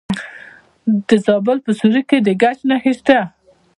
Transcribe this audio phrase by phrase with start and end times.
[1.07, 3.19] د زابل په سیوري کې د ګچ نښې شته.